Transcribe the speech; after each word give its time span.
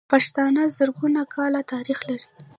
پښتانه 0.11 0.61
زرګونه 0.77 1.21
کاله 1.33 1.61
تاريخ 1.73 1.99
لري. 2.09 2.27